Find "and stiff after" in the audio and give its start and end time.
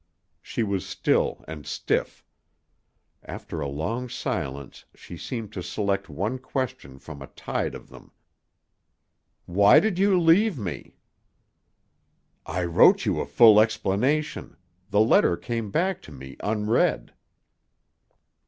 1.47-3.61